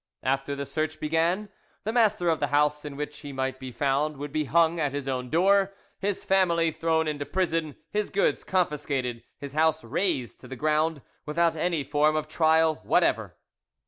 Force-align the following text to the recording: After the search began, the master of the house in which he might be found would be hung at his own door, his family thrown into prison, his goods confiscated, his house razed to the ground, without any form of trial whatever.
After 0.23 0.55
the 0.55 0.65
search 0.65 0.99
began, 0.99 1.49
the 1.83 1.93
master 1.93 2.27
of 2.29 2.39
the 2.39 2.47
house 2.47 2.85
in 2.85 2.95
which 2.95 3.19
he 3.19 3.31
might 3.31 3.59
be 3.59 3.71
found 3.71 4.17
would 4.17 4.31
be 4.31 4.45
hung 4.45 4.79
at 4.79 4.93
his 4.93 5.07
own 5.07 5.29
door, 5.29 5.75
his 5.99 6.25
family 6.25 6.71
thrown 6.71 7.07
into 7.07 7.23
prison, 7.23 7.75
his 7.91 8.09
goods 8.09 8.43
confiscated, 8.43 9.21
his 9.37 9.53
house 9.53 9.83
razed 9.83 10.39
to 10.41 10.47
the 10.47 10.55
ground, 10.55 11.03
without 11.27 11.55
any 11.55 11.83
form 11.83 12.15
of 12.15 12.27
trial 12.27 12.77
whatever. 12.83 13.37